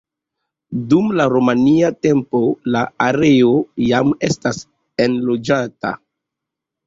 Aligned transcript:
Dum 0.93 1.09
la 1.19 1.25
Romia 1.33 1.89
tempo 2.05 2.39
la 2.75 2.81
areo 3.09 3.51
jam 3.91 4.09
estas 4.29 4.61
enloĝata. 5.05 5.93